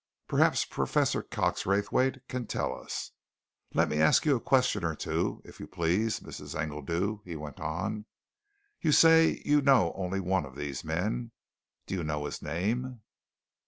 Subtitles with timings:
[0.27, 3.11] Perhaps Professor Cox Raythwaite can tell us.
[3.75, 6.59] Let me ask you a question or two, if you please, Mrs.
[6.59, 8.05] Engledew," he went on.
[8.81, 11.33] "You say you only know one of these men.
[11.85, 13.01] Do you know his name?"